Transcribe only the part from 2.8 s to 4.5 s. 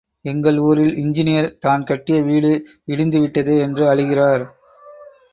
இடிந்து விட்டதே என்று அழுகிறார்.